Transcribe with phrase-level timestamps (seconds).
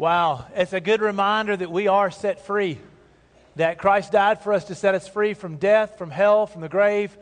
[0.00, 2.78] Wow, it's a good reminder that we are set free,
[3.56, 6.70] that Christ died for us to set us free from death, from hell, from the
[6.70, 7.14] grave,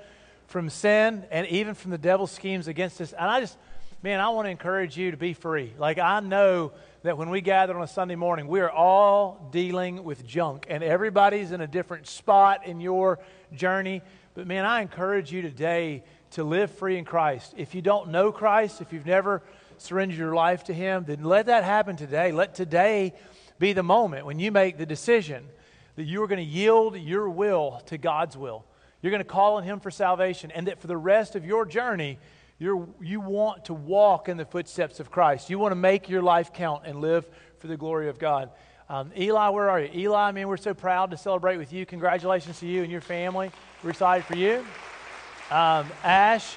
[0.46, 3.12] from sin, and even from the devil's schemes against us.
[3.12, 3.59] And I just,
[4.01, 5.72] man, I want to encourage you to be free.
[5.77, 6.71] Like, I know
[7.03, 10.84] that when we gather on a Sunday morning, we are all dealing with junk, and
[10.84, 13.18] everybody's in a different spot in your
[13.52, 14.02] journey.
[14.34, 17.54] But, man, I encourage you today to live free in Christ.
[17.56, 19.42] If you don't know Christ, if you've never
[19.80, 22.32] surrender your life to Him, then let that happen today.
[22.32, 23.14] Let today
[23.59, 25.45] be the moment when you make the decision
[25.96, 28.64] that you are going to yield your will to God's will.
[29.02, 31.64] You're going to call on Him for salvation, and that for the rest of your
[31.64, 32.19] journey,
[32.59, 35.50] you you want to walk in the footsteps of Christ.
[35.50, 38.50] You want to make your life count and live for the glory of God.
[38.88, 39.91] Um, Eli, where are you?
[39.95, 41.84] Eli, I mean, we're so proud to celebrate with you.
[41.84, 43.50] Congratulations to you and your family.
[43.83, 44.64] We're excited for you.
[45.50, 46.56] Um, Ash,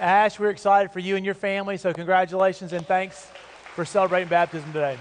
[0.00, 3.28] Ash, we're excited for you and your family, so congratulations and thanks
[3.74, 4.96] for celebrating baptism today.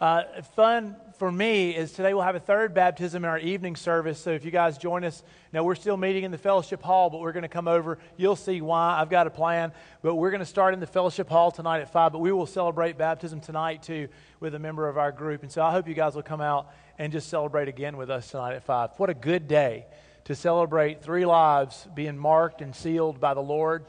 [0.00, 0.22] Uh,
[0.56, 4.18] fun for me is today we'll have a third baptism in our evening service.
[4.18, 7.20] So if you guys join us, now we're still meeting in the fellowship hall, but
[7.20, 7.98] we're going to come over.
[8.16, 8.98] You'll see why.
[8.98, 11.92] I've got a plan, but we're going to start in the fellowship hall tonight at
[11.92, 14.08] 5, but we will celebrate baptism tonight too
[14.40, 15.42] with a member of our group.
[15.42, 18.30] And so I hope you guys will come out and just celebrate again with us
[18.30, 18.92] tonight at 5.
[18.96, 19.84] What a good day
[20.24, 23.84] to celebrate three lives being marked and sealed by the Lord.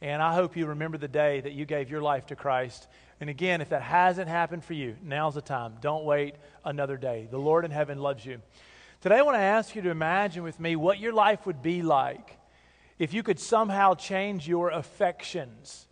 [0.00, 2.86] And I hope you remember the day that you gave your life to Christ.
[3.20, 5.74] And again, if that hasn't happened for you, now's the time.
[5.80, 7.28] Don't wait another day.
[7.30, 8.42] The Lord in heaven loves you.
[9.00, 11.82] Today, I want to ask you to imagine with me what your life would be
[11.82, 12.38] like
[12.98, 15.86] if you could somehow change your affections,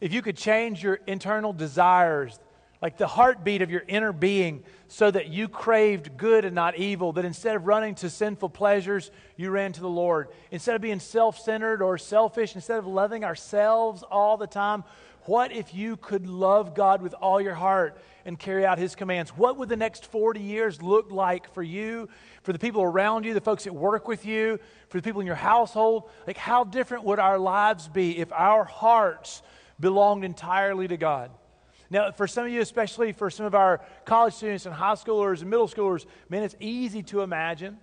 [0.00, 2.38] if you could change your internal desires,
[2.82, 7.12] like the heartbeat of your inner being, so that you craved good and not evil,
[7.12, 10.28] that instead of running to sinful pleasures, you ran to the Lord.
[10.50, 14.82] Instead of being self centered or selfish, instead of loving ourselves all the time,
[15.26, 19.30] what if you could love God with all your heart and carry out His commands?
[19.30, 22.08] What would the next 40 years look like for you,
[22.42, 24.58] for the people around you, the folks that work with you,
[24.88, 26.10] for the people in your household?
[26.26, 29.42] Like, how different would our lives be if our hearts
[29.78, 31.30] belonged entirely to God?
[31.92, 35.42] Now, for some of you, especially for some of our college students and high schoolers
[35.42, 37.76] and middle schoolers, man, it's easy to imagine.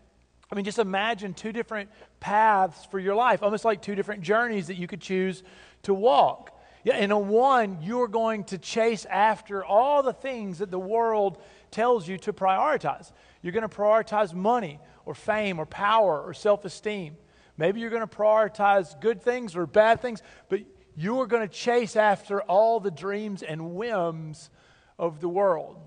[0.52, 4.66] I mean, just imagine two different paths for your life, almost like two different journeys
[4.66, 5.44] that you could choose
[5.84, 6.59] to walk.
[6.84, 11.38] Yeah, and on one, you're going to chase after all the things that the world
[11.70, 13.12] tells you to prioritize.
[13.44, 17.16] You're going to prioritize money or fame or power or self esteem.
[17.58, 20.62] Maybe you're going to prioritize good things or bad things, but
[20.95, 24.50] you are going to chase after all the dreams and whims
[24.97, 25.77] of the world.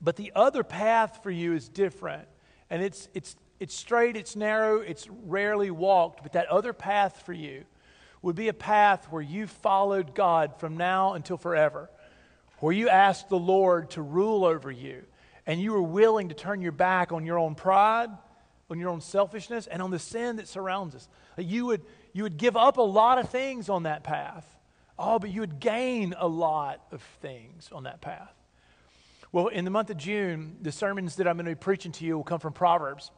[0.00, 2.26] But the other path for you is different.
[2.70, 6.22] And it's, it's, it's straight, it's narrow, it's rarely walked.
[6.22, 7.64] But that other path for you
[8.22, 11.90] would be a path where you followed God from now until forever,
[12.58, 15.02] where you asked the Lord to rule over you,
[15.46, 18.10] and you were willing to turn your back on your own pride,
[18.70, 21.08] on your own selfishness, and on the sin that surrounds us.
[21.36, 21.82] You would,
[22.12, 24.46] you would give up a lot of things on that path.
[24.98, 28.32] Oh, but you would gain a lot of things on that path.
[29.32, 32.04] Well, in the month of June, the sermons that I'm going to be preaching to
[32.04, 33.10] you will come from Proverbs.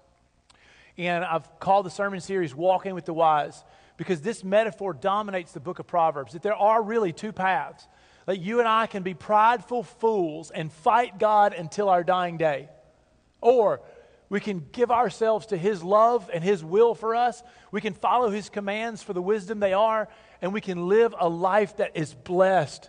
[0.97, 3.65] And I've called the sermon series Walking with the Wise
[3.97, 6.33] because this metaphor dominates the book of Proverbs.
[6.33, 7.89] That there are really two paths.
[8.27, 12.69] That you and I can be prideful fools and fight God until our dying day.
[13.41, 13.81] Or
[14.29, 17.43] we can give ourselves to His love and His will for us.
[17.71, 20.09] We can follow His commands for the wisdom they are,
[20.41, 22.89] and we can live a life that is blessed,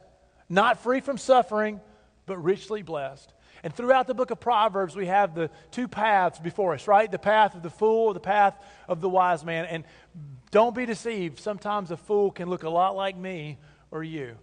[0.49, 1.81] not free from suffering,
[2.25, 3.33] but richly blessed.
[3.63, 7.11] And throughout the book of Proverbs, we have the two paths before us, right?
[7.11, 8.55] The path of the fool, the path
[8.87, 9.65] of the wise man.
[9.65, 9.85] And
[10.51, 11.39] don't be deceived.
[11.39, 13.57] Sometimes a fool can look a lot like me
[13.89, 14.37] or you.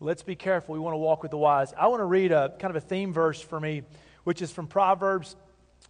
[0.00, 0.74] Let's be careful.
[0.74, 1.72] We want to walk with the wise.
[1.78, 3.84] I want to read a kind of a theme verse for me,
[4.24, 5.34] which is from Proverbs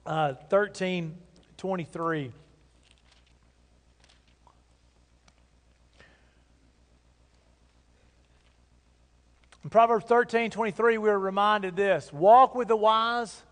[0.07, 1.17] uh, 13
[1.57, 2.33] 23.
[9.65, 13.43] In Proverbs 13 23, we are reminded this walk with the wise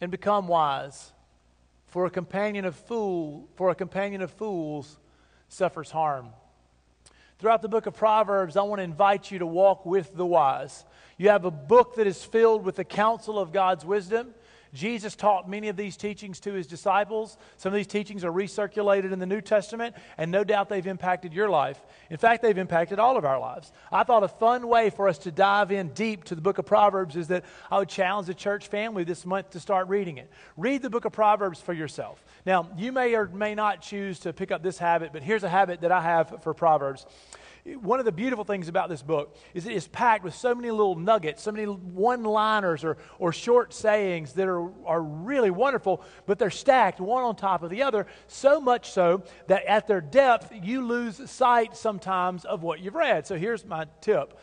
[0.00, 1.12] and become wise.
[1.88, 4.96] For a companion of fool, for a companion of fools
[5.48, 6.28] suffers harm.
[7.40, 10.84] Throughout the book of Proverbs, I want to invite you to walk with the wise.
[11.18, 14.34] You have a book that is filled with the counsel of God's wisdom.
[14.72, 17.36] Jesus taught many of these teachings to his disciples.
[17.56, 21.32] Some of these teachings are recirculated in the New Testament, and no doubt they've impacted
[21.32, 21.80] your life.
[22.08, 23.72] In fact, they've impacted all of our lives.
[23.90, 26.66] I thought a fun way for us to dive in deep to the book of
[26.66, 30.30] Proverbs is that I would challenge the church family this month to start reading it.
[30.56, 32.24] Read the book of Proverbs for yourself.
[32.46, 35.48] Now, you may or may not choose to pick up this habit, but here's a
[35.48, 37.06] habit that I have for Proverbs.
[37.64, 40.70] One of the beautiful things about this book is it is packed with so many
[40.70, 46.02] little nuggets, so many one liners or, or short sayings that are, are really wonderful,
[46.26, 50.00] but they're stacked one on top of the other, so much so that at their
[50.00, 53.26] depth, you lose sight sometimes of what you've read.
[53.26, 54.38] So here's my tip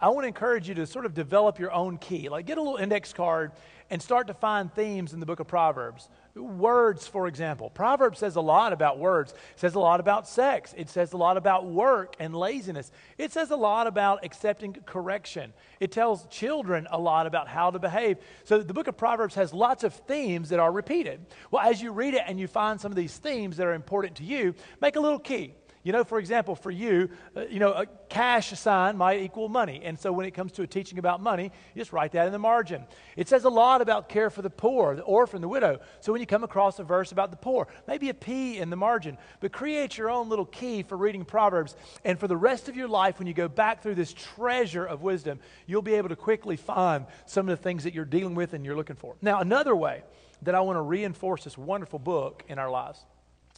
[0.00, 2.28] I want to encourage you to sort of develop your own key.
[2.28, 3.52] Like, get a little index card
[3.90, 6.08] and start to find themes in the book of Proverbs.
[6.34, 7.70] Words, for example.
[7.70, 9.32] Proverbs says a lot about words.
[9.32, 10.74] It says a lot about sex.
[10.76, 12.92] It says a lot about work and laziness.
[13.16, 15.52] It says a lot about accepting correction.
[15.80, 18.18] It tells children a lot about how to behave.
[18.44, 21.26] So the book of Proverbs has lots of themes that are repeated.
[21.50, 24.16] Well, as you read it and you find some of these themes that are important
[24.16, 25.54] to you, make a little key.
[25.82, 29.80] You know, for example, for you, uh, you know, a cash sign might equal money.
[29.84, 32.32] And so when it comes to a teaching about money, you just write that in
[32.32, 32.84] the margin.
[33.16, 35.80] It says a lot about care for the poor, the orphan, the widow.
[36.00, 38.76] So when you come across a verse about the poor, maybe a P in the
[38.76, 39.18] margin.
[39.40, 41.76] But create your own little key for reading Proverbs.
[42.04, 45.02] And for the rest of your life, when you go back through this treasure of
[45.02, 48.52] wisdom, you'll be able to quickly find some of the things that you're dealing with
[48.52, 49.16] and you're looking for.
[49.22, 50.02] Now, another way
[50.42, 53.04] that I want to reinforce this wonderful book in our lives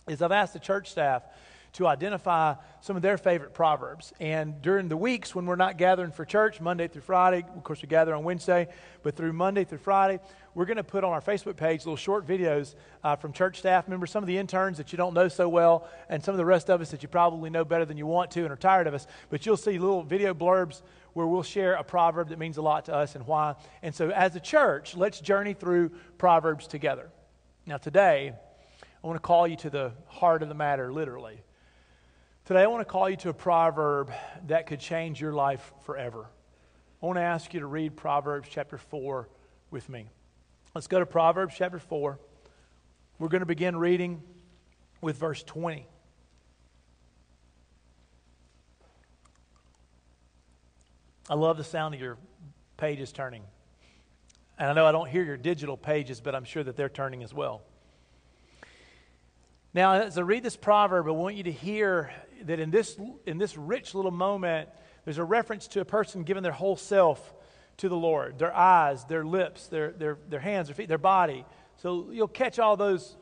[0.08, 1.22] is I've asked the church staff
[1.72, 4.12] to identify some of their favorite proverbs.
[4.20, 7.82] And during the weeks when we're not gathering for church, Monday through Friday, of course,
[7.82, 8.68] we gather on Wednesday,
[9.02, 10.18] but through Monday through Friday,
[10.54, 12.74] we're going to put on our Facebook page little short videos
[13.04, 15.88] uh, from church staff members, some of the interns that you don't know so well,
[16.08, 18.30] and some of the rest of us that you probably know better than you want
[18.32, 19.06] to and are tired of us.
[19.28, 20.82] But you'll see little video blurbs
[21.12, 23.54] where we'll share a proverb that means a lot to us and why.
[23.82, 27.10] And so, as a church, let's journey through Proverbs together.
[27.66, 28.32] Now, today,
[29.02, 31.42] I want to call you to the heart of the matter, literally.
[32.50, 34.10] Today, I want to call you to a proverb
[34.48, 36.26] that could change your life forever.
[37.00, 39.28] I want to ask you to read Proverbs chapter 4
[39.70, 40.10] with me.
[40.74, 42.18] Let's go to Proverbs chapter 4.
[43.20, 44.20] We're going to begin reading
[45.00, 45.86] with verse 20.
[51.28, 52.18] I love the sound of your
[52.76, 53.44] pages turning.
[54.58, 57.22] And I know I don't hear your digital pages, but I'm sure that they're turning
[57.22, 57.62] as well.
[59.72, 62.10] Now, as I read this proverb, I want you to hear
[62.44, 64.68] that in this, in this rich little moment,
[65.04, 67.34] there's a reference to a person giving their whole self
[67.76, 71.44] to the Lord their eyes, their lips, their, their, their hands, their feet, their body.
[71.76, 73.16] So you'll catch all those,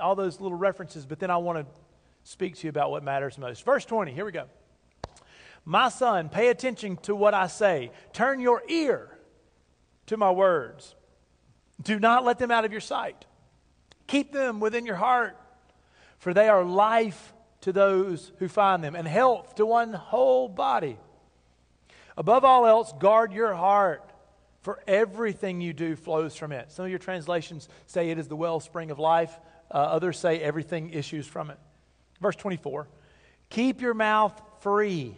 [0.00, 1.66] all those little references, but then I want to
[2.24, 3.64] speak to you about what matters most.
[3.64, 4.46] Verse 20, here we go.
[5.64, 9.16] My son, pay attention to what I say, turn your ear
[10.06, 10.96] to my words.
[11.80, 13.24] Do not let them out of your sight.
[14.08, 15.36] Keep them within your heart
[16.22, 17.32] for they are life
[17.62, 20.96] to those who find them and health to one whole body.
[22.16, 24.08] Above all else, guard your heart,
[24.60, 26.70] for everything you do flows from it.
[26.70, 29.36] Some of your translations say it is the wellspring of life,
[29.68, 31.58] uh, others say everything issues from it.
[32.20, 32.86] Verse 24
[33.50, 35.16] Keep your mouth free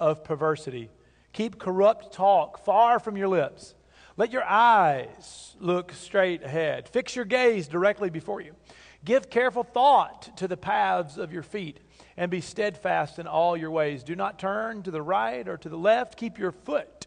[0.00, 0.90] of perversity,
[1.32, 3.76] keep corrupt talk far from your lips.
[4.16, 8.56] Let your eyes look straight ahead, fix your gaze directly before you.
[9.04, 11.80] Give careful thought to the paths of your feet
[12.16, 14.04] and be steadfast in all your ways.
[14.04, 16.18] Do not turn to the right or to the left.
[16.18, 17.06] Keep your foot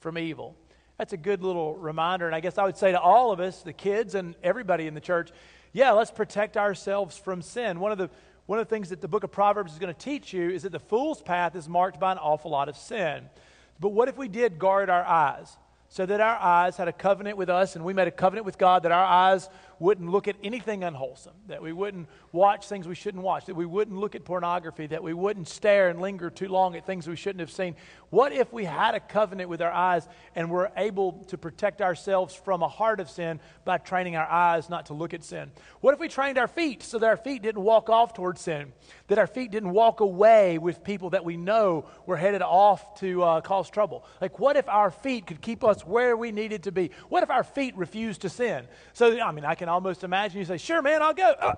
[0.00, 0.56] from evil.
[0.98, 2.26] That's a good little reminder.
[2.26, 4.94] And I guess I would say to all of us, the kids and everybody in
[4.94, 5.30] the church,
[5.72, 7.78] yeah, let's protect ourselves from sin.
[7.78, 8.10] One of the
[8.46, 10.64] one of the things that the book of Proverbs is going to teach you is
[10.64, 13.30] that the fool's path is marked by an awful lot of sin.
[13.78, 15.56] But what if we did guard our eyes
[15.88, 18.58] so that our eyes had a covenant with us and we made a covenant with
[18.58, 19.48] God that our eyes
[19.80, 23.66] wouldn't look at anything unwholesome, that we wouldn't watch things we shouldn't watch, that we
[23.66, 27.16] wouldn't look at pornography, that we wouldn't stare and linger too long at things we
[27.16, 27.74] shouldn't have seen.
[28.10, 32.34] What if we had a covenant with our eyes and were able to protect ourselves
[32.34, 35.50] from a heart of sin by training our eyes not to look at sin?
[35.80, 38.72] What if we trained our feet so that our feet didn't walk off towards sin,
[39.06, 43.22] that our feet didn't walk away with people that we know were headed off to
[43.22, 44.04] uh, cause trouble?
[44.20, 46.90] Like, what if our feet could keep us where we needed to be?
[47.08, 48.66] What if our feet refused to sin?
[48.92, 51.30] So, I mean, I can almost imagine you say, Sure, man, I'll go.
[51.30, 51.54] Uh,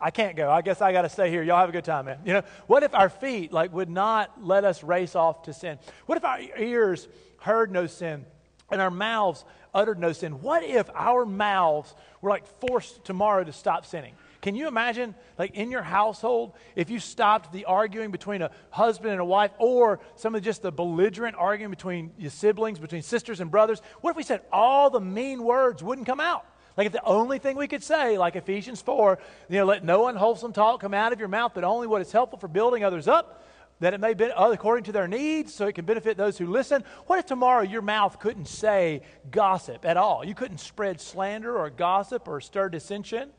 [0.00, 0.50] I, can't go.
[0.50, 1.42] I guess I got to stay here.
[1.42, 2.18] Y'all have a good time, man.
[2.24, 5.78] You know, what if our feet like would not let us race off to sin?
[6.06, 7.08] What if our ears
[7.40, 8.24] heard no sin
[8.70, 9.44] and our mouths
[9.74, 10.40] uttered no sin?
[10.42, 14.14] What if our mouths were like forced tomorrow to stop sinning?
[14.40, 19.12] Can you imagine, like in your household, if you stopped the arguing between a husband
[19.12, 23.40] and a wife, or some of just the belligerent arguing between your siblings, between sisters
[23.40, 23.82] and brothers?
[24.00, 26.46] What if we said all the mean words wouldn't come out?
[26.78, 29.18] Like if the only thing we could say, like Ephesians 4,
[29.48, 32.12] you know, let no unwholesome talk come out of your mouth, but only what is
[32.12, 33.44] helpful for building others up,
[33.80, 36.46] that it may be uh, according to their needs, so it can benefit those who
[36.46, 36.84] listen.
[37.08, 40.24] What if tomorrow your mouth couldn't say gossip at all?
[40.24, 43.30] You couldn't spread slander or gossip or stir dissension.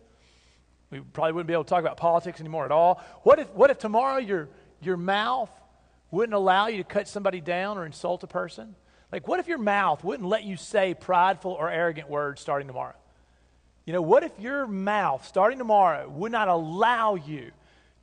[0.91, 3.01] We probably wouldn't be able to talk about politics anymore at all.
[3.24, 4.50] What if, what if tomorrow your,
[4.81, 5.50] your mouth
[6.12, 8.75] wouldn't allow you to cut somebody down or insult a person?
[9.13, 12.96] Like, what if your mouth wouldn't let you say prideful or arrogant words starting tomorrow?
[13.89, 17.50] You know, what if your mouth starting tomorrow would not allow you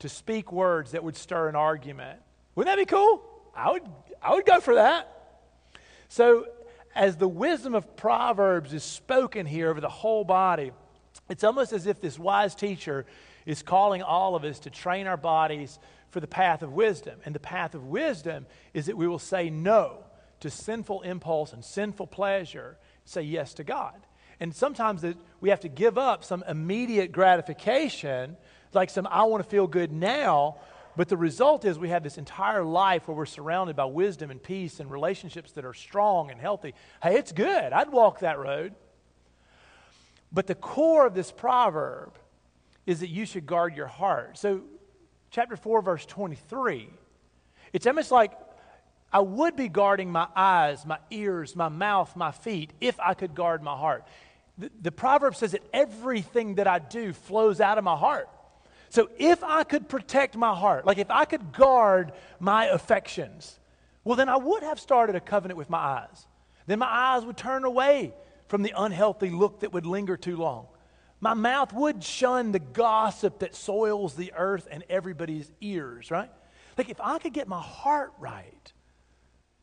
[0.00, 2.18] to speak words that would stir an argument?
[2.56, 3.22] Wouldn't that be cool?
[3.54, 3.84] I would,
[4.20, 5.38] I would go for that.
[6.08, 6.46] So,
[6.92, 10.72] as the wisdom of Proverbs is spoken here over the whole body,
[11.28, 13.06] it's almost as if this wise teacher
[13.44, 15.78] is calling all of us to train our bodies
[16.10, 17.20] for the path of wisdom.
[17.24, 19.98] And the path of wisdom is that we will say no
[20.40, 23.94] to sinful impulse and sinful pleasure, say yes to God.
[24.40, 28.36] And sometimes that we have to give up some immediate gratification,
[28.72, 30.56] like some I want to feel good now,
[30.96, 34.42] but the result is we have this entire life where we're surrounded by wisdom and
[34.42, 36.74] peace and relationships that are strong and healthy.
[37.02, 37.72] Hey, it's good.
[37.72, 38.74] I'd walk that road.
[40.32, 42.14] But the core of this proverb
[42.86, 44.38] is that you should guard your heart.
[44.38, 44.62] So,
[45.30, 46.88] chapter 4, verse 23,
[47.72, 48.32] it's almost like
[49.12, 53.34] I would be guarding my eyes, my ears, my mouth, my feet if I could
[53.34, 54.06] guard my heart.
[54.58, 58.28] The, proverb says that everything that I do flows out of my heart.
[58.88, 63.58] So if I could protect my heart, like if I could guard my affections,
[64.04, 66.26] well, then I would have started a covenant with my eyes.
[66.66, 68.14] Then my eyes would turn away
[68.48, 70.68] from the unhealthy look that would linger too long.
[71.20, 76.30] My mouth would shun the gossip that soils the earth and everybody's ears, right?
[76.78, 78.72] Like if I could get my heart right,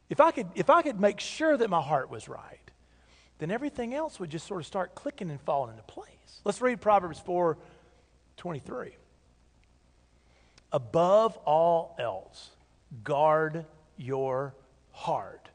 [0.10, 2.62] if I could, if I could make sure that my heart was right,
[3.40, 6.08] then everything else would just sort of start clicking and falling into place.
[6.44, 7.58] Let's read Proverbs 4
[8.38, 8.96] 23.
[10.72, 12.50] Above all else,
[13.04, 14.56] guard your
[14.92, 15.50] heart,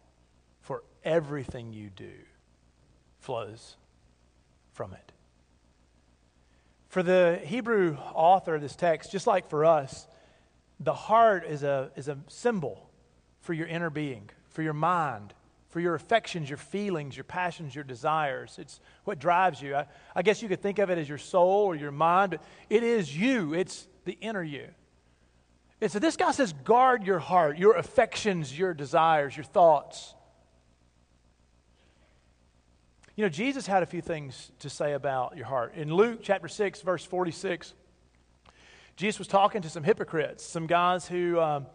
[0.61, 2.12] for everything you do
[3.18, 3.76] flows
[4.73, 5.12] from it.
[6.88, 10.06] For the Hebrew author of this text, just like for us,
[10.80, 12.88] the heart is a, is a symbol
[13.40, 15.35] for your inner being, for your mind,
[15.78, 18.56] for your affections, your feelings, your passions, your desires.
[18.58, 19.76] It's what drives you.
[19.76, 22.42] I, I guess you could think of it as your soul or your mind, but
[22.68, 24.66] it is you, it's the inner you.
[25.80, 30.16] And so this guy says, guard your heart, your affections, your desires, your thoughts.
[33.14, 35.76] You know, Jesus had a few things to say about your heart.
[35.76, 37.73] In Luke chapter 6, verse 46,
[38.97, 41.38] Jesus was talking to some hypocrites, some guys who.
[41.38, 41.66] Um,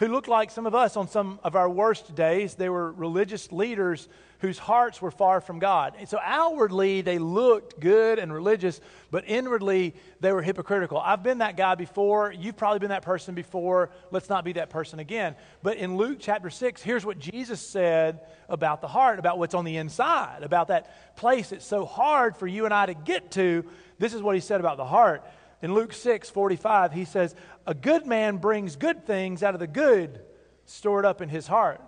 [0.00, 2.54] who looked like some of us on some of our worst days.
[2.54, 5.92] They were religious leaders whose hearts were far from God.
[5.98, 8.80] And so outwardly, they looked good and religious,
[9.10, 10.96] but inwardly, they were hypocritical.
[10.96, 12.32] I've been that guy before.
[12.32, 13.90] You've probably been that person before.
[14.10, 15.36] Let's not be that person again.
[15.62, 19.66] But in Luke chapter 6, here's what Jesus said about the heart, about what's on
[19.66, 23.66] the inside, about that place that's so hard for you and I to get to.
[23.98, 25.22] This is what he said about the heart.
[25.62, 27.34] In Luke 6 45, he says,
[27.66, 30.20] A good man brings good things out of the good
[30.64, 31.82] stored up in his heart.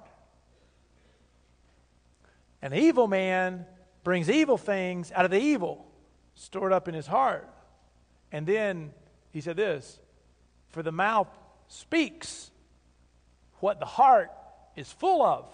[2.61, 3.67] An evil man
[4.05, 5.87] brings evil things out of the evil
[6.35, 7.49] stored up in his heart.
[8.31, 8.93] And then
[9.31, 9.99] he said this
[10.69, 11.29] For the mouth
[11.69, 12.51] speaks
[13.61, 14.31] what the heart
[14.77, 15.47] is full of.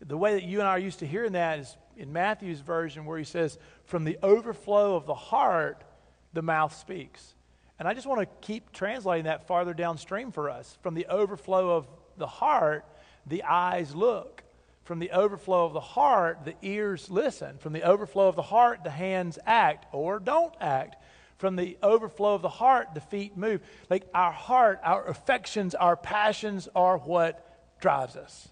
[0.00, 3.04] The way that you and I are used to hearing that is in Matthew's version,
[3.04, 5.84] where he says, From the overflow of the heart,
[6.32, 7.34] the mouth speaks.
[7.78, 10.76] And I just want to keep translating that farther downstream for us.
[10.82, 12.84] From the overflow of the heart,
[13.26, 14.44] the eyes look.
[14.84, 17.58] From the overflow of the heart, the ears listen.
[17.58, 20.96] From the overflow of the heart, the hands act or don't act.
[21.38, 23.62] From the overflow of the heart, the feet move.
[23.88, 28.48] Like our heart, our affections, our passions are what drives us.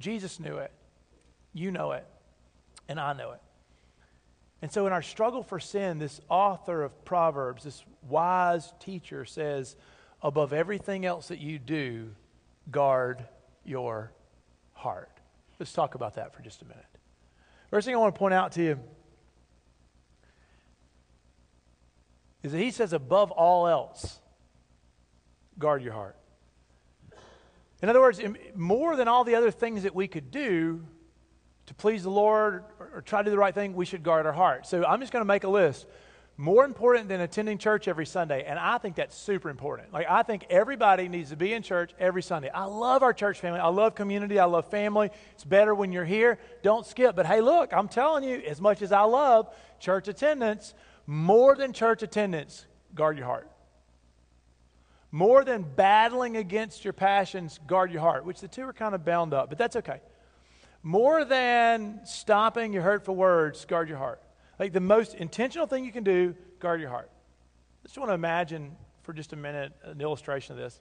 [0.00, 0.72] Jesus knew it.
[1.52, 2.04] You know it.
[2.88, 3.40] And I know it.
[4.62, 9.76] And so, in our struggle for sin, this author of Proverbs, this wise teacher says,
[10.22, 12.10] above everything else that you do,
[12.70, 13.24] guard
[13.64, 14.12] your
[14.72, 15.10] heart.
[15.58, 16.84] Let's talk about that for just a minute.
[17.70, 18.80] First thing I want to point out to you
[22.42, 24.20] is that he says, above all else,
[25.58, 26.16] guard your heart.
[27.82, 28.20] In other words,
[28.54, 30.84] more than all the other things that we could do,
[31.66, 34.32] to please the Lord or, try to do the right thing, we should guard our
[34.32, 34.66] heart.
[34.66, 35.86] So I'm just going to make a list.
[36.38, 38.44] More important than attending church every Sunday.
[38.46, 39.92] And I think that's super important.
[39.92, 42.50] Like, I think everybody needs to be in church every Sunday.
[42.50, 43.58] I love our church family.
[43.58, 44.38] I love community.
[44.38, 45.10] I love family.
[45.32, 46.38] It's better when you're here.
[46.62, 47.16] Don't skip.
[47.16, 49.48] But hey, look, I'm telling you, as much as I love
[49.80, 50.74] church attendance,
[51.06, 53.50] more than church attendance, guard your heart.
[55.10, 59.06] More than battling against your passions, guard your heart, which the two are kind of
[59.06, 60.00] bound up, but that's okay
[60.86, 64.22] more than stopping your hurtful words, guard your heart.
[64.56, 67.10] Like the most intentional thing you can do, guard your heart.
[67.82, 70.78] I just want to imagine for just a minute an illustration of this.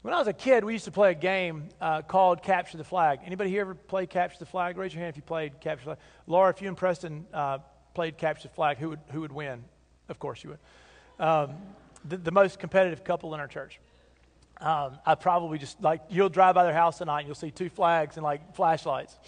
[0.00, 2.84] When I was a kid, we used to play a game uh, called Capture the
[2.84, 3.20] Flag.
[3.26, 4.78] Anybody here ever played Capture the Flag?
[4.78, 5.98] Raise your hand if you played Capture the Flag.
[6.26, 7.58] Laura, if you and Preston uh,
[7.92, 9.62] played Capture the Flag, who would, who would win?
[10.08, 11.22] Of course you would.
[11.22, 11.56] Um,
[12.06, 13.78] the, the, most competitive couple in our church.
[14.62, 17.68] Um, I probably just, like, you'll drive by their house tonight and you'll see two
[17.68, 19.18] flags and, like, flashlights.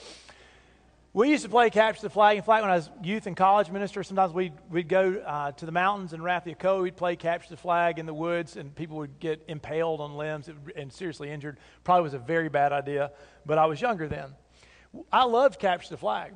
[1.13, 2.37] We used to play capture the flag.
[2.37, 5.67] In fact, when I was youth and college minister, sometimes we'd, we'd go uh, to
[5.67, 6.83] the mountains in Rath-Yakoa.
[6.83, 10.49] We'd play capture the flag in the woods, and people would get impaled on limbs
[10.77, 11.59] and seriously injured.
[11.83, 13.11] Probably was a very bad idea,
[13.45, 14.35] but I was younger then.
[15.13, 16.33] I loved capture the flag.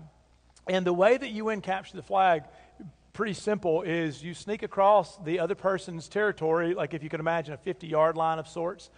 [0.69, 2.43] And the way that you win capture the flag,
[3.19, 7.53] pretty simple, is you sneak across the other person's territory, like if you can imagine
[7.53, 8.91] a 50 yard line of sorts.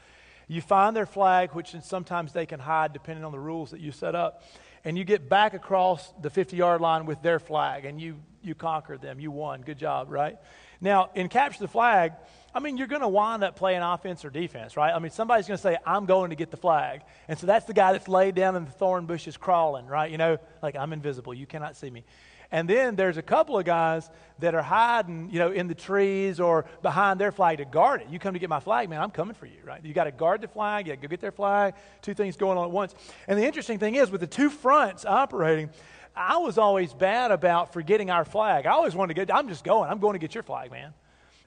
[0.47, 3.93] You find their flag, which sometimes they can hide depending on the rules that you
[3.93, 4.43] set up
[4.85, 8.55] and you get back across the 50 yard line with their flag and you, you
[8.55, 9.21] conquered them.
[9.21, 9.63] You won.
[9.63, 10.37] Good job, right?
[10.83, 12.13] Now, in capture the flag,
[12.55, 14.93] I mean, you're going to wind up playing offense or defense, right?
[14.93, 17.05] I mean, somebody's going to say, I'm going to get the flag.
[17.27, 20.11] And so that's the guy that's laid down in the thorn bushes crawling, right?
[20.11, 21.33] You know, like, I'm invisible.
[21.33, 22.05] You cannot see me.
[22.53, 26.41] And then there's a couple of guys that are hiding, you know, in the trees
[26.41, 28.09] or behind their flag to guard it.
[28.11, 29.85] You come to get my flag, man, I'm coming for you, right?
[29.85, 32.37] You got to guard the flag, you got to go get their flag, two things
[32.37, 32.95] going on at once.
[33.29, 35.71] And the interesting thing is, with the two fronts operating,
[36.17, 38.67] I was always bad about forgetting our flag.
[38.67, 40.93] I always wanted to get, I'm just going, I'm going to get your flag, man.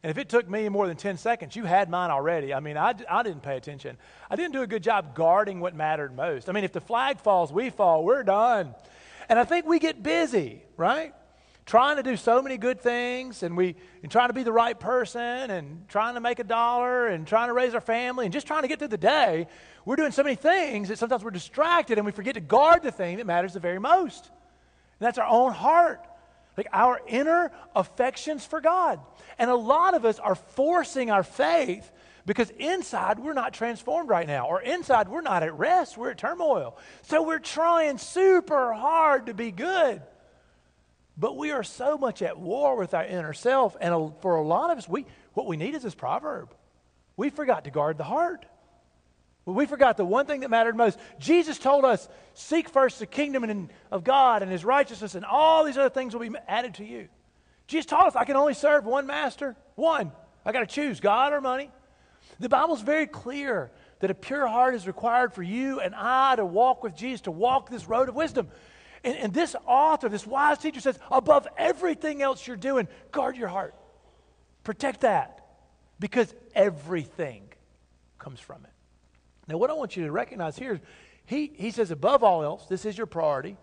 [0.03, 2.53] And if it took me more than 10 seconds, you had mine already.
[2.53, 3.97] I mean, I, I didn't pay attention.
[4.29, 6.49] I didn't do a good job guarding what mattered most.
[6.49, 8.75] I mean, if the flag falls, we fall, we're done.
[9.29, 11.13] And I think we get busy, right?
[11.65, 14.77] Trying to do so many good things and we and trying to be the right
[14.77, 18.45] person and trying to make a dollar and trying to raise our family and just
[18.45, 19.47] trying to get through the day.
[19.85, 22.91] We're doing so many things that sometimes we're distracted and we forget to guard the
[22.91, 24.25] thing that matters the very most.
[24.25, 26.01] And that's our own heart.
[26.57, 28.99] Like our inner affections for God.
[29.39, 31.89] And a lot of us are forcing our faith
[32.25, 36.17] because inside, we're not transformed right now, or inside, we're not at rest, we're at
[36.17, 36.77] turmoil.
[37.01, 40.01] So we're trying super hard to be good.
[41.17, 43.75] But we are so much at war with our inner self.
[43.79, 46.53] And for a lot of us, we, what we need is this proverb.
[47.17, 48.45] We forgot to guard the heart.
[49.45, 50.97] We forgot the one thing that mattered most.
[51.19, 55.77] Jesus told us, Seek first the kingdom of God and his righteousness, and all these
[55.77, 57.09] other things will be added to you.
[57.67, 59.55] Jesus taught us, I can only serve one master.
[59.75, 60.11] One.
[60.45, 61.69] I got to choose God or money.
[62.39, 66.45] The Bible's very clear that a pure heart is required for you and I to
[66.45, 68.49] walk with Jesus, to walk this road of wisdom.
[69.03, 73.47] And, and this author, this wise teacher says, above everything else you're doing, guard your
[73.47, 73.75] heart.
[74.63, 75.45] Protect that
[75.99, 77.43] because everything
[78.19, 78.71] comes from it.
[79.47, 80.81] Now, what I want you to recognize here,
[81.25, 83.57] he, he says, above all else, this is your priority.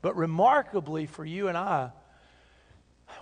[0.00, 1.90] But remarkably for you and I,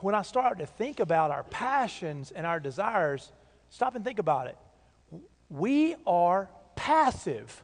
[0.00, 3.32] when I start to think about our passions and our desires,
[3.70, 4.56] stop and think about it
[5.50, 7.62] we are passive,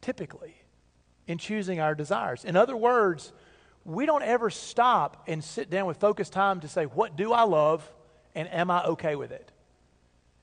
[0.00, 0.54] typically,
[1.26, 2.44] in choosing our desires.
[2.44, 3.32] In other words,
[3.84, 7.42] we don't ever stop and sit down with focused time to say, What do I
[7.42, 7.90] love
[8.34, 9.50] and am I okay with it?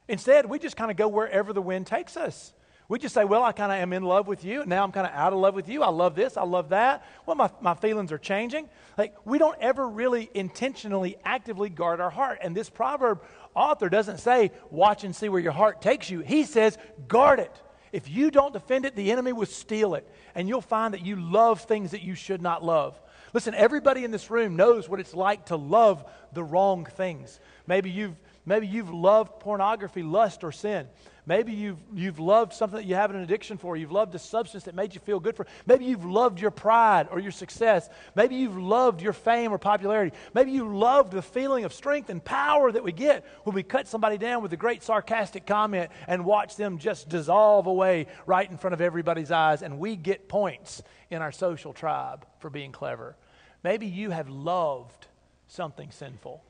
[0.08, 2.54] Instead, we just kind of go wherever the wind takes us.
[2.89, 4.91] We just say, well, I kind of am in love with you, and now I'm
[4.91, 5.84] kind of out of love with you.
[5.84, 7.06] I love this, I love that.
[7.28, 8.67] Well, my, my feelings are changing.
[8.98, 12.39] Like, we don't ever really intentionally, actively guard our heart.
[12.41, 13.22] And this proverb
[13.56, 16.20] author doesn't say, watch and see where your heart takes you.
[16.20, 17.52] He says, guard it.
[17.92, 20.08] If you don't defend it, the enemy will steal it.
[20.36, 23.00] And you'll find that you love things that you should not love.
[23.34, 27.40] Listen, everybody in this room knows what it's like to love the wrong things.
[27.68, 30.88] Maybe you've, maybe you've loved pornography, lust, or sin.
[31.30, 33.78] Maybe you've, you've loved something that you have an addiction for.
[33.78, 35.46] You've loved a substance that made you feel good for.
[35.68, 37.88] Maybe you've loved your pride or your success.
[38.15, 40.18] Maybe you've loved your fame or popularity.
[40.34, 43.88] Maybe you loved the feeling of strength and power that we get when we cut
[43.88, 48.58] somebody down with a great sarcastic comment and watch them just dissolve away right in
[48.58, 53.15] front of everybody's eyes, and we get points in our social tribe for being clever.
[53.63, 55.06] Maybe you have loved
[55.48, 56.44] something sinful.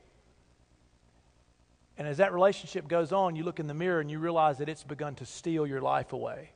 [2.00, 4.70] And as that relationship goes on, you look in the mirror and you realize that
[4.70, 6.52] it's begun to steal your life away.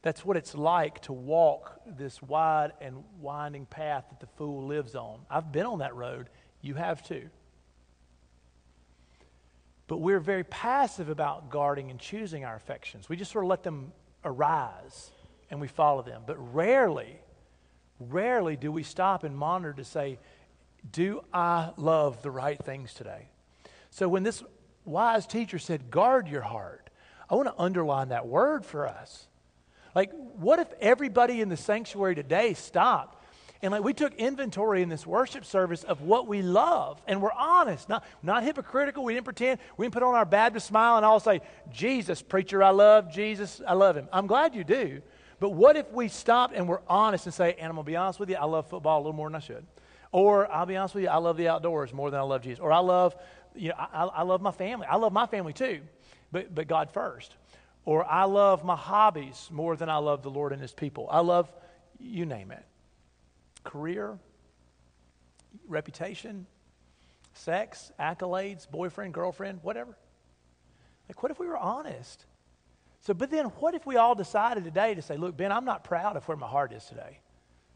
[0.00, 4.94] That's what it's like to walk this wide and winding path that the fool lives
[4.94, 5.20] on.
[5.28, 6.30] I've been on that road.
[6.62, 7.28] You have too.
[9.86, 13.06] But we're very passive about guarding and choosing our affections.
[13.06, 13.92] We just sort of let them
[14.24, 15.10] arise
[15.50, 16.22] and we follow them.
[16.26, 17.20] But rarely,
[17.98, 20.18] rarely do we stop and monitor to say,
[20.90, 23.28] Do I love the right things today?
[23.90, 24.42] So when this
[24.84, 26.90] wise teacher said, guard your heart.
[27.28, 29.26] I want to underline that word for us.
[29.94, 33.16] Like, what if everybody in the sanctuary today stopped
[33.62, 37.32] And like we took inventory in this worship service of what we love, and we're
[37.32, 39.04] honest, not, not hypocritical.
[39.04, 39.60] We didn't pretend.
[39.76, 41.40] We didn't put on our Baptist smile and all say,
[41.70, 44.08] Jesus, preacher, I love Jesus, I love him.
[44.12, 45.02] I'm glad you do.
[45.40, 47.96] But what if we stopped and we're honest and say, and I'm going to be
[47.96, 49.66] honest with you, I love football a little more than I should.
[50.12, 52.60] Or I'll be honest with you, I love the outdoors more than I love Jesus.
[52.60, 53.14] Or I love,
[53.54, 54.86] you know, I, I love my family.
[54.86, 55.80] I love my family too,
[56.32, 57.34] but, but God first.
[57.84, 61.08] Or I love my hobbies more than I love the Lord and his people.
[61.10, 61.50] I love,
[61.98, 62.64] you name it
[63.62, 64.18] career,
[65.68, 66.46] reputation,
[67.34, 69.96] sex, accolades, boyfriend, girlfriend, whatever.
[71.08, 72.24] Like, what if we were honest?
[73.02, 75.84] So, but then what if we all decided today to say, look, Ben, I'm not
[75.84, 77.20] proud of where my heart is today.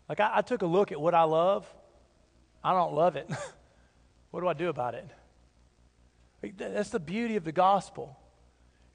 [0.08, 1.66] Like, I, I took a look at what I love.
[2.62, 3.28] I don't love it.
[4.30, 5.08] what do I do about it?
[6.56, 8.18] That's the beauty of the gospel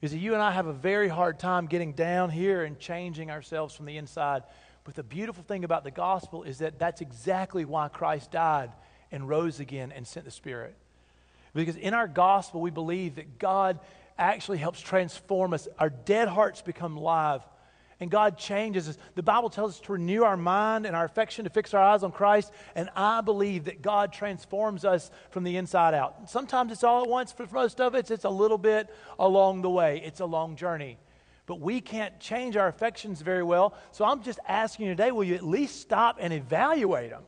[0.02, 3.30] is that you and I have a very hard time getting down here and changing
[3.30, 4.44] ourselves from the inside
[4.84, 8.72] but the beautiful thing about the gospel is that that's exactly why Christ died
[9.12, 10.74] and rose again and sent the Spirit.
[11.54, 13.78] Because in our gospel, we believe that God
[14.18, 15.68] actually helps transform us.
[15.78, 17.42] Our dead hearts become live,
[18.00, 18.98] and God changes us.
[19.14, 22.02] The Bible tells us to renew our mind and our affection, to fix our eyes
[22.02, 22.50] on Christ.
[22.74, 26.28] And I believe that God transforms us from the inside out.
[26.30, 29.70] Sometimes it's all at once, for most of it, it's a little bit along the
[29.70, 30.02] way.
[30.04, 30.98] It's a long journey
[31.46, 33.74] but we can't change our affections very well.
[33.90, 37.24] So I'm just asking you today will you at least stop and evaluate them?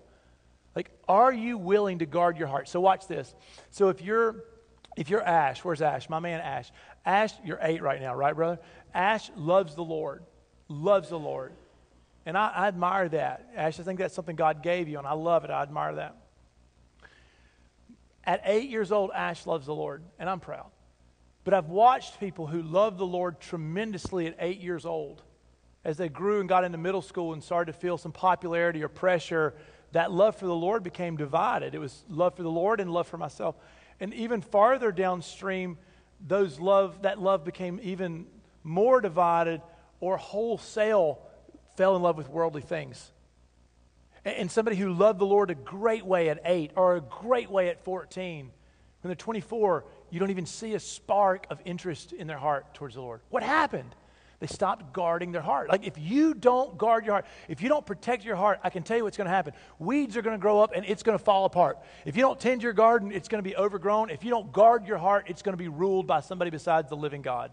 [0.76, 2.68] Like, are you willing to guard your heart?
[2.68, 3.34] So watch this.
[3.70, 4.44] So if you're
[4.96, 6.08] if you're Ash, where's Ash?
[6.08, 6.70] My man Ash.
[7.04, 8.60] Ash, you're eight right now, right, brother?
[8.94, 10.22] Ash loves the Lord,
[10.72, 11.52] loves the Lord.
[12.24, 13.50] And I, I admire that.
[13.56, 15.50] Ash, I think that's something God gave you, and I love it.
[15.50, 16.16] I admire that.
[18.24, 20.66] At eight years old, Ash loves the Lord, and I'm proud.
[21.44, 25.22] But I've watched people who loved the Lord tremendously at eight years old.
[25.84, 28.88] As they grew and got into middle school and started to feel some popularity or
[28.88, 29.54] pressure,
[29.90, 31.74] that love for the Lord became divided.
[31.74, 33.56] It was love for the Lord and love for myself.
[33.98, 35.76] And even farther downstream,
[36.24, 38.26] those love, that love became even
[38.62, 39.60] more divided
[40.02, 41.20] or wholesale
[41.76, 43.12] fell in love with worldly things.
[44.24, 47.68] And somebody who loved the Lord a great way at eight or a great way
[47.68, 48.50] at 14,
[49.00, 52.96] when they're 24, you don't even see a spark of interest in their heart towards
[52.96, 53.20] the Lord.
[53.30, 53.94] What happened?
[54.40, 55.68] They stopped guarding their heart.
[55.68, 58.82] Like, if you don't guard your heart, if you don't protect your heart, I can
[58.82, 59.54] tell you what's going to happen.
[59.78, 61.78] Weeds are going to grow up and it's going to fall apart.
[62.04, 64.10] If you don't tend your garden, it's going to be overgrown.
[64.10, 66.96] If you don't guard your heart, it's going to be ruled by somebody besides the
[66.96, 67.52] living God.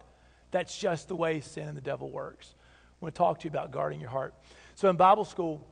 [0.51, 2.55] That's just the way sin and the devil works.
[3.01, 4.33] I want to talk to you about guarding your heart.
[4.75, 5.65] So, in Bible school,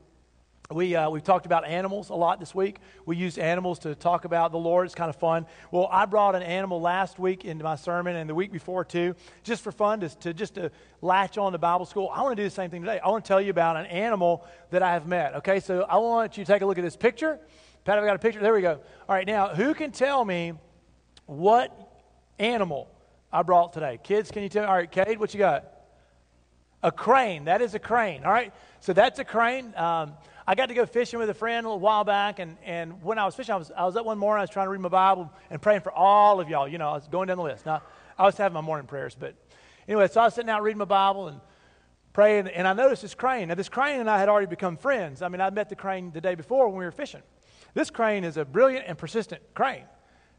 [0.70, 2.80] we, uh, we've talked about animals a lot this week.
[3.06, 4.86] We use animals to talk about the Lord.
[4.86, 5.46] It's kind of fun.
[5.72, 9.16] Well, I brought an animal last week into my sermon and the week before too,
[9.44, 12.10] just for fun, to, to just to latch on to Bible school.
[12.14, 13.00] I want to do the same thing today.
[13.00, 15.36] I want to tell you about an animal that I have met.
[15.36, 17.40] Okay, so I want you to take a look at this picture.
[17.86, 18.42] Pat, I've got a picture.
[18.42, 18.82] There we go.
[19.08, 20.52] All right, now, who can tell me
[21.28, 21.72] what
[22.40, 22.90] animal
[23.32, 24.00] I brought today?
[24.02, 24.68] Kids, can you tell me?
[24.68, 25.66] All right, Cade, what you got?
[26.84, 27.46] A crane.
[27.46, 28.24] That is a crane.
[28.24, 29.74] All right, so that's a crane.
[29.76, 30.14] Um,
[30.50, 33.20] I got to go fishing with a friend a little while back, and, and when
[33.20, 34.80] I was fishing, I was, I was up one morning, I was trying to read
[34.80, 36.68] my Bible and praying for all of y'all.
[36.68, 37.66] You know, I was going down the list.
[37.66, 37.82] Now,
[38.18, 39.36] I was having my morning prayers, but
[39.90, 41.42] anyway, so I was sitting out reading my Bible and
[42.14, 43.50] praying, and I noticed this crane.
[43.50, 45.22] Now, this crane and I had already become friends.
[45.22, 47.22] I mean, I met the crane the day before when we were fishing.
[47.74, 49.84] This crane is a brilliant and persistent crane.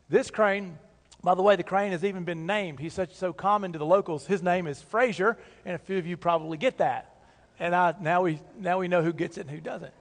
[0.08, 0.78] This crane,
[1.22, 2.78] by the way, the crane has even been named.
[2.78, 4.26] He's such so common to the locals.
[4.26, 7.16] His name is Frasier, and a few of you probably get that.
[7.58, 9.92] And I, now, we, now we know who gets it and who doesn't.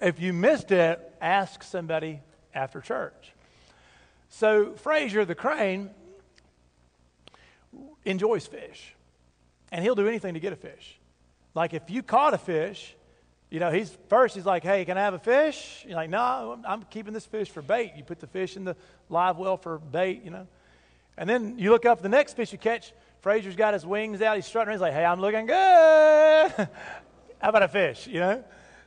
[0.00, 2.20] If you missed it, ask somebody
[2.54, 3.32] after church.
[4.28, 5.90] So, Frasier the crane
[8.04, 8.94] enjoys fish,
[9.70, 10.98] and he'll do anything to get a fish.
[11.54, 12.94] Like if you caught a fish,
[13.52, 15.84] you know, he's first, he's like, hey, can I have a fish?
[15.86, 17.92] You're like, no, I'm keeping this fish for bait.
[17.94, 18.74] You put the fish in the
[19.10, 20.46] live well for bait, you know.
[21.18, 24.36] And then you look up the next fish you catch, Frasier's got his wings out,
[24.36, 25.52] he's strutting he's like, hey, I'm looking good.
[27.42, 28.42] How about a fish, you know?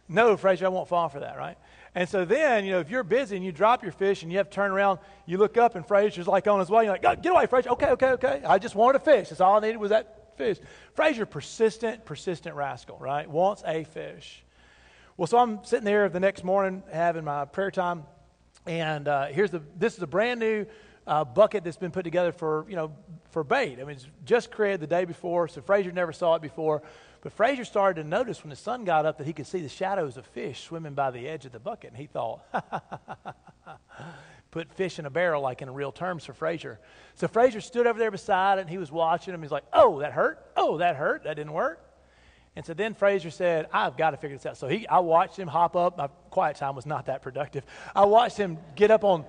[0.10, 1.60] No, Frasier, I won't fall for that, right?
[1.94, 4.40] And so then, you know, if you're busy and you drop your fish and you
[4.40, 4.98] have to turn around,
[5.28, 6.86] you look up and Frasier's like on his way.
[6.86, 7.68] You're like, oh, get away, Frasier.
[7.68, 8.42] Okay, okay, okay.
[8.44, 9.30] I just wanted a fish.
[9.30, 10.58] That's all I needed was that fish.
[10.98, 13.30] Frasier, persistent, persistent rascal, right?
[13.30, 14.42] Wants a fish.
[15.18, 18.04] Well, so I'm sitting there the next morning having my prayer time,
[18.66, 19.62] and uh, here's the.
[19.78, 20.66] This is a brand new
[21.08, 22.92] uh, bucket that's been put together for you know
[23.30, 23.80] for bait.
[23.80, 26.84] I mean, it's just created the day before, so Frasier never saw it before.
[27.22, 29.70] But Frasier started to notice when the sun got up that he could see the
[29.70, 31.92] shadows of fish swimming by the edge of the bucket.
[31.92, 32.42] And he thought,
[34.52, 36.78] put fish in a barrel like in real terms for Frasier.
[37.16, 39.42] So Frasier stood over there beside it and he was watching him.
[39.42, 40.46] He's like, oh, that hurt.
[40.58, 41.24] Oh, that hurt.
[41.24, 41.85] That didn't work.
[42.56, 44.58] And so then Frasier said, I've got to figure this out.
[44.58, 45.98] So he, I watched him hop up.
[45.98, 47.66] My quiet time was not that productive.
[47.94, 49.26] I watched him get up on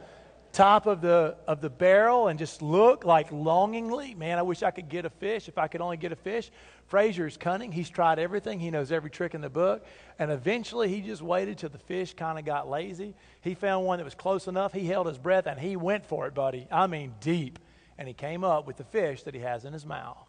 [0.53, 4.71] top of the, of the barrel and just look like longingly, man, I wish I
[4.71, 5.49] could get a fish.
[5.49, 6.51] If I could only get a fish.
[6.91, 7.73] Frasier's cunning.
[7.73, 8.61] He's tried everything.
[8.61, 9.85] He knows every trick in the book.
[10.19, 13.15] And eventually he just waited till the fish kind of got lazy.
[13.43, 14.73] He found one that was close enough.
[14.73, 16.69] He held his breath and he went for it, buddy.
[16.71, 17.59] I mean, deep.
[17.99, 20.26] And he came up with the fish that he has in his mouth.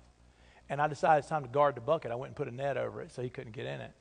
[0.70, 2.12] And I decided it's time to guard the bucket.
[2.12, 3.92] I went and put a net over it so he couldn't get in it.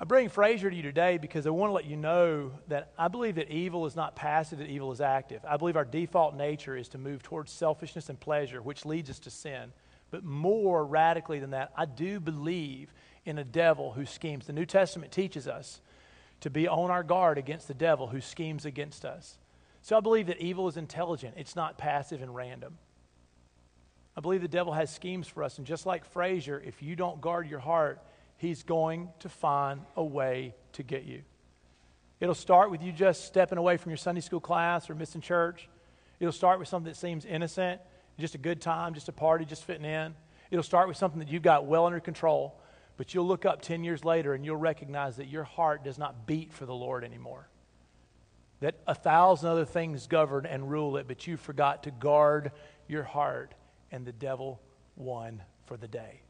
[0.00, 3.06] I bring Frasier to you today because I want to let you know that I
[3.06, 5.42] believe that evil is not passive, that evil is active.
[5.48, 9.20] I believe our default nature is to move towards selfishness and pleasure, which leads us
[9.20, 9.72] to sin.
[10.10, 12.92] But more radically than that, I do believe
[13.24, 14.46] in a devil who schemes.
[14.48, 15.80] The New Testament teaches us
[16.40, 19.38] to be on our guard against the devil who schemes against us.
[19.82, 22.78] So I believe that evil is intelligent, it's not passive and random.
[24.16, 25.58] I believe the devil has schemes for us.
[25.58, 28.00] And just like Frasier, if you don't guard your heart,
[28.36, 31.22] he's going to find a way to get you.
[32.20, 35.68] It'll start with you just stepping away from your Sunday school class or missing church.
[36.20, 37.80] It'll start with something that seems innocent,
[38.18, 40.14] just a good time, just a party, just fitting in.
[40.50, 42.60] It'll start with something that you've got well under control.
[42.98, 46.26] But you'll look up 10 years later and you'll recognize that your heart does not
[46.26, 47.48] beat for the Lord anymore.
[48.60, 52.52] That a thousand other things govern and rule it, but you forgot to guard
[52.86, 53.54] your heart
[53.92, 54.60] and the devil
[54.96, 56.22] won for the day.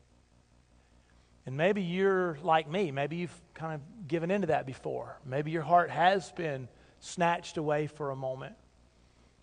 [1.46, 2.90] And maybe you're like me.
[2.90, 5.18] Maybe you've kind of given into that before.
[5.24, 6.68] Maybe your heart has been
[7.00, 8.54] snatched away for a moment.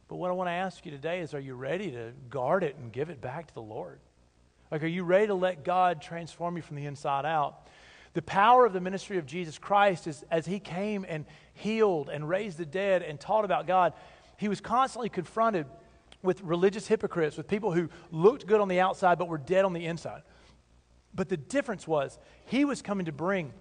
[0.07, 2.75] But what I want to ask you today is are you ready to guard it
[2.77, 3.99] and give it back to the Lord?
[4.71, 7.67] Like, are you ready to let God transform you from the inside out?
[8.13, 12.27] The power of the ministry of Jesus Christ is as he came and healed and
[12.27, 13.93] raised the dead and taught about God,
[14.37, 15.65] he was constantly confronted
[16.21, 19.73] with religious hypocrites, with people who looked good on the outside but were dead on
[19.73, 20.21] the inside.
[21.13, 23.53] But the difference was he was coming to bring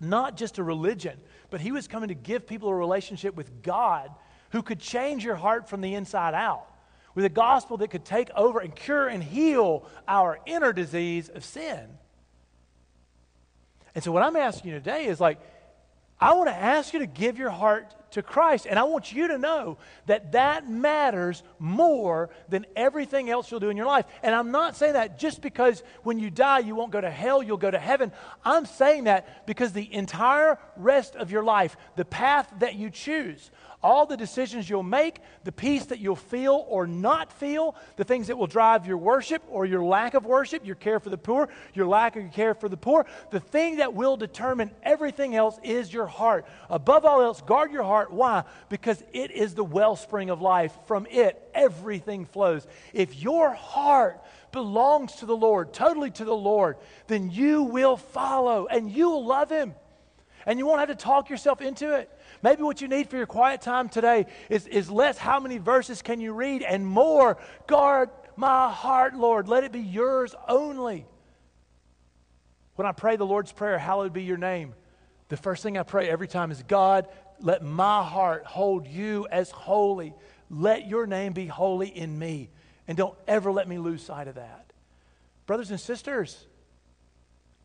[0.00, 1.18] not just a religion,
[1.50, 4.10] but he was coming to give people a relationship with God
[4.50, 6.66] who could change your heart from the inside out.
[7.14, 11.44] With a gospel that could take over and cure and heal our inner disease of
[11.44, 11.98] sin.
[13.94, 15.38] And so, what I'm asking you today is like,
[16.18, 18.66] I want to ask you to give your heart to Christ.
[18.68, 23.70] And I want you to know that that matters more than everything else you'll do
[23.70, 24.06] in your life.
[24.22, 27.42] And I'm not saying that just because when you die you won't go to hell,
[27.42, 28.12] you'll go to heaven.
[28.44, 33.50] I'm saying that because the entire rest of your life, the path that you choose,
[33.82, 38.28] all the decisions you'll make, the peace that you'll feel or not feel, the things
[38.28, 41.48] that will drive your worship or your lack of worship, your care for the poor,
[41.74, 45.92] your lack of care for the poor, the thing that will determine everything else is
[45.92, 46.46] your heart.
[46.70, 48.12] Above all else, guard your heart.
[48.12, 48.44] Why?
[48.68, 50.76] Because it is the wellspring of life.
[50.86, 52.66] From it, everything flows.
[52.92, 56.76] If your heart belongs to the Lord, totally to the Lord,
[57.08, 59.74] then you will follow and you will love Him.
[60.46, 62.10] And you won't have to talk yourself into it.
[62.42, 66.02] Maybe what you need for your quiet time today is, is less how many verses
[66.02, 69.48] can you read and more guard my heart, Lord.
[69.48, 71.06] Let it be yours only.
[72.76, 74.74] When I pray the Lord's Prayer, hallowed be your name,
[75.28, 77.08] the first thing I pray every time is God,
[77.40, 80.14] let my heart hold you as holy.
[80.50, 82.50] Let your name be holy in me.
[82.88, 84.72] And don't ever let me lose sight of that.
[85.46, 86.46] Brothers and sisters,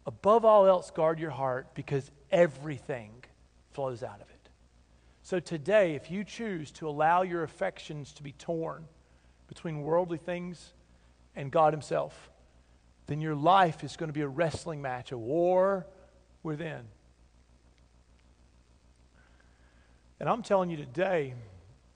[0.05, 3.11] above all else, guard your heart because everything
[3.71, 4.49] flows out of it.
[5.23, 8.85] So today, if you choose to allow your affections to be torn
[9.47, 10.73] between worldly things
[11.35, 12.29] and God Himself,
[13.07, 15.85] then your life is going to be a wrestling match, a war
[16.43, 16.81] within.
[20.19, 21.33] And I'm telling you today,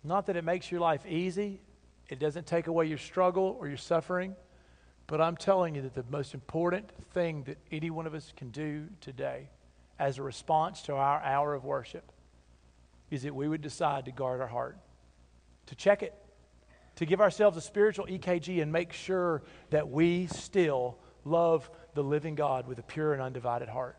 [0.03, 1.61] not that it makes your life easy,
[2.09, 4.35] it doesn't take away your struggle or your suffering,
[5.07, 8.49] but I'm telling you that the most important thing that any one of us can
[8.49, 9.47] do today
[10.01, 12.11] as a response to our hour of worship
[13.11, 14.75] is that we would decide to guard our heart,
[15.67, 16.15] to check it,
[16.95, 22.33] to give ourselves a spiritual EKG and make sure that we still love the living
[22.33, 23.95] God with a pure and undivided heart.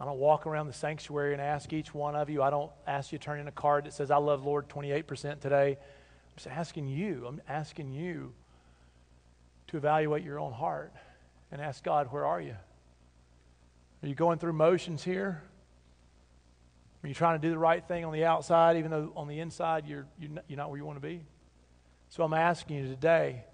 [0.00, 2.42] I don't walk around the sanctuary and ask each one of you.
[2.42, 5.40] I don't ask you to turn in a card that says, I love Lord 28%
[5.40, 5.72] today.
[5.72, 8.32] I'm just asking you, I'm asking you
[9.66, 10.94] to evaluate your own heart
[11.52, 12.56] and ask God, where are you?
[14.02, 15.42] Are you going through motions here?
[17.02, 19.40] Are you trying to do the right thing on the outside, even though on the
[19.40, 21.22] inside you're, you're, not, not where you want to be?
[22.08, 23.44] So I'm asking you today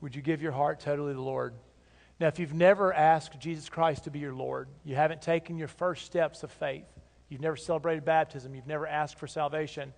[0.00, 1.54] would you give your heart totally to the Lord?
[2.20, 5.68] Now, if you've never asked Jesus Christ to be your Lord, you haven't taken your
[5.68, 6.84] first steps of faith,
[7.28, 9.92] you've never celebrated baptism, you've never asked for salvation,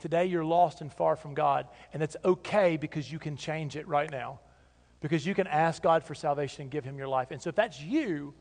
[0.00, 1.68] today you're lost and far from God.
[1.92, 4.40] And it's okay because you can change it right now.
[5.00, 7.30] because you can ask God for salvation and give Him your life.
[7.30, 8.34] And so if that's you,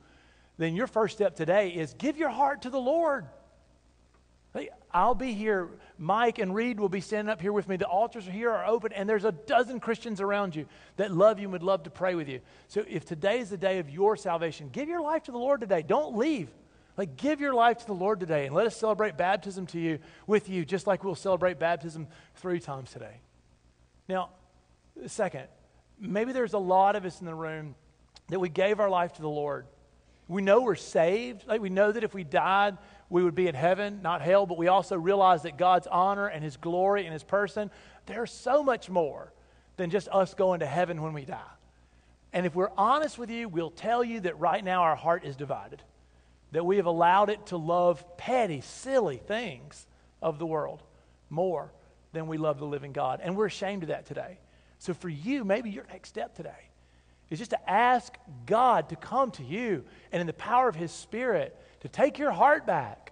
[0.58, 3.26] then your first step today is give your heart to the Lord.
[4.96, 5.68] I'll be here.
[5.98, 7.76] Mike and Reed will be standing up here with me.
[7.76, 11.48] The altars here are open, and there's a dozen Christians around you that love you
[11.48, 12.39] and would love to pray with you.
[12.70, 15.60] So if today is the day of your salvation, give your life to the Lord
[15.60, 15.82] today.
[15.82, 16.50] Don't leave.
[16.96, 20.00] Like, give your life to the Lord today, and let us celebrate baptism to you
[20.28, 23.20] with you, just like we'll celebrate baptism three times today.
[24.08, 24.30] Now,
[25.08, 25.48] second,
[26.00, 27.76] maybe there's a lot of us in the room
[28.30, 29.65] that we gave our life to the Lord.
[30.27, 31.47] We know we're saved.
[31.47, 32.77] Like we know that if we died,
[33.09, 36.43] we would be in heaven, not hell, but we also realize that God's honor and
[36.43, 37.69] his glory and his person,
[38.07, 39.31] there's so much more
[39.77, 41.39] than just us going to heaven when we die.
[42.33, 45.35] And if we're honest with you, we'll tell you that right now our heart is
[45.35, 45.81] divided.
[46.51, 49.85] That we have allowed it to love petty, silly things
[50.21, 50.81] of the world
[51.29, 51.71] more
[52.13, 53.19] than we love the living God.
[53.21, 54.39] And we're ashamed of that today.
[54.79, 56.69] So for you, maybe your next step today
[57.29, 58.13] is just to ask
[58.45, 62.31] God to come to you and in the power of His Spirit to take your
[62.31, 63.11] heart back.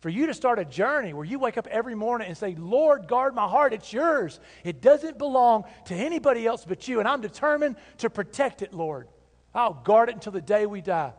[0.00, 3.06] For you to start a journey where you wake up every morning and say, Lord,
[3.06, 3.72] guard my heart.
[3.72, 4.40] It's yours.
[4.64, 6.98] It doesn't belong to anybody else but you.
[6.98, 9.06] And I'm determined to protect it, Lord.
[9.54, 11.12] I'll guard it until the day we die.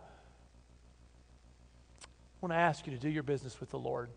[2.03, 2.06] I
[2.41, 4.10] want to ask you to do your business with the Lord.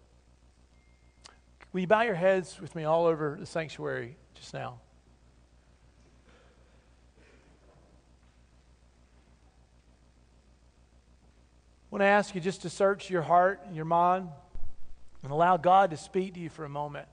[1.72, 4.80] Will you bow your heads with me all over the sanctuary just now?
[11.96, 14.28] Want to ask you just to search your heart and your mind
[15.22, 17.08] and allow God to speak to you for a moment.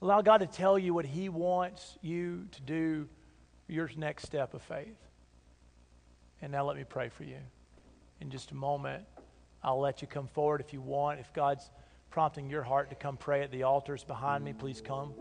[0.00, 3.06] Allow God to tell you what He wants you to do
[3.68, 4.96] your next step of faith.
[6.40, 7.36] And now let me pray for you.
[8.22, 9.04] In just a moment,
[9.62, 11.20] I'll let you come forward if you want.
[11.20, 11.70] If God's
[12.08, 15.12] prompting your heart to come pray at the altars behind me, please come.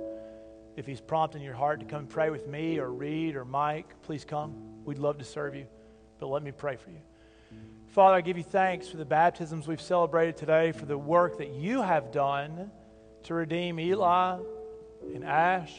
[0.78, 4.24] If He's prompting your heart to come pray with me or Reed or Mike, please
[4.24, 4.86] come.
[4.86, 5.66] We'd love to serve you.
[6.20, 7.02] But let me pray for you.
[7.92, 11.50] Father, I give you thanks for the baptisms we've celebrated today, for the work that
[11.50, 12.72] you have done
[13.24, 14.40] to redeem Eli
[15.14, 15.74] and Ash,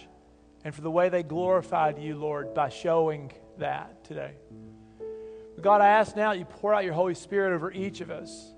[0.63, 4.33] and for the way they glorified you, Lord, by showing that today.
[5.59, 8.53] God, I ask now that you pour out your Holy Spirit over each of us.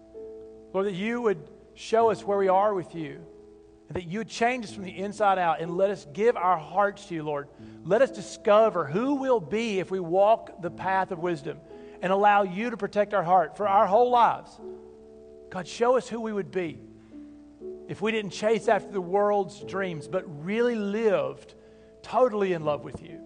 [0.73, 3.21] Lord, that you would show us where we are with you,
[3.87, 6.59] and that you would change us from the inside out and let us give our
[6.59, 7.47] hearts to you, Lord.
[7.85, 11.61] Let us discover who we'll be if we walk the path of wisdom
[12.05, 14.61] and allow you to protect our heart for our whole lives.
[15.51, 16.79] God, show us who we would be
[17.89, 21.55] if we didn't chase after the world's dreams, but really lived
[22.03, 23.21] totally in love with you.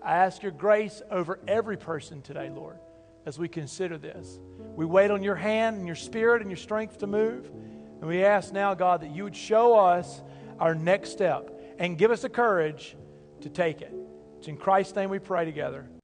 [0.00, 2.78] I ask your grace over every person today, Lord,
[3.26, 4.38] as we consider this.
[4.76, 7.46] We wait on your hand and your spirit and your strength to move.
[7.46, 10.22] And we ask now, God, that you would show us
[10.60, 12.96] our next step and give us the courage
[13.40, 13.92] to take it.
[14.38, 15.88] It's in Christ's name we pray together.